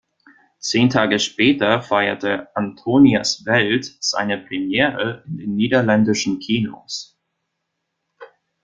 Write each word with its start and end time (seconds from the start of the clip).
Zehn 0.57 0.89
Tage 0.89 1.19
später 1.19 1.79
feierte 1.83 2.47
"Antonias 2.55 3.45
Welt" 3.45 3.97
seine 3.99 4.39
Premiere 4.39 5.21
in 5.27 5.37
den 5.37 5.55
niederländischen 5.55 6.39
Kinos. 6.39 7.19